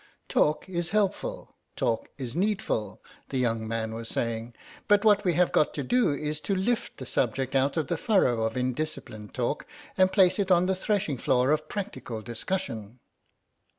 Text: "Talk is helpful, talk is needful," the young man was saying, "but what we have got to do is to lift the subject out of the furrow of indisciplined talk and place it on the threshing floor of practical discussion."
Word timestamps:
"Talk 0.29 0.67
is 0.67 0.89
helpful, 0.89 1.53
talk 1.75 2.09
is 2.17 2.35
needful," 2.35 3.03
the 3.29 3.37
young 3.37 3.67
man 3.67 3.93
was 3.93 4.09
saying, 4.09 4.55
"but 4.87 5.05
what 5.05 5.23
we 5.23 5.33
have 5.33 5.51
got 5.51 5.75
to 5.75 5.83
do 5.83 6.09
is 6.11 6.39
to 6.39 6.55
lift 6.55 6.97
the 6.97 7.05
subject 7.05 7.53
out 7.53 7.77
of 7.77 7.85
the 7.85 7.97
furrow 7.97 8.41
of 8.41 8.55
indisciplined 8.57 9.31
talk 9.35 9.67
and 9.95 10.11
place 10.11 10.39
it 10.39 10.49
on 10.49 10.65
the 10.65 10.73
threshing 10.73 11.19
floor 11.19 11.51
of 11.51 11.69
practical 11.69 12.23
discussion." 12.23 12.99